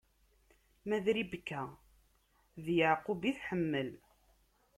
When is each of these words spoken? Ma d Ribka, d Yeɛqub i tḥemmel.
Ma 0.87 0.97
d 1.05 1.07
Ribka, 1.17 1.61
d 2.63 2.65
Yeɛqub 2.77 3.21
i 3.29 3.31
tḥemmel. 3.37 3.89